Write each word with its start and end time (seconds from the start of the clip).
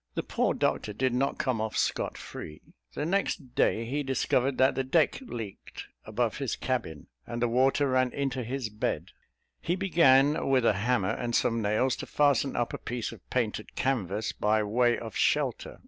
'"The 0.14 0.22
poor 0.22 0.54
doctor 0.54 0.94
did 0.94 1.12
not 1.12 1.36
come 1.36 1.60
off 1.60 1.76
scot 1.76 2.16
free; 2.16 2.62
the 2.94 3.04
next 3.04 3.54
day, 3.54 3.84
he 3.84 4.02
discovered 4.02 4.56
that 4.56 4.76
the 4.76 4.82
deck 4.82 5.20
leaked 5.20 5.88
over 6.06 6.30
his 6.30 6.56
cabin, 6.56 7.08
and 7.26 7.42
the 7.42 7.48
water 7.48 7.90
ran 7.90 8.10
into 8.10 8.42
his 8.44 8.70
bed. 8.70 9.10
He 9.60 9.76
began, 9.76 10.48
with 10.48 10.64
a 10.64 10.72
hammer 10.72 11.10
and 11.10 11.36
some 11.36 11.60
nails, 11.60 11.96
to 11.96 12.06
fasten 12.06 12.56
up 12.56 12.72
a 12.72 12.78
piece 12.78 13.12
of 13.12 13.28
painted 13.28 13.74
canvas, 13.74 14.32
by 14.32 14.62
way 14.62 14.96
of 14.98 15.14
shelter. 15.14 15.82